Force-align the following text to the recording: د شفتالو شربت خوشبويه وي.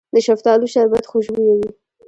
د 0.13 0.15
شفتالو 0.27 0.71
شربت 0.73 1.05
خوشبويه 1.11 1.53
وي. 1.59 1.69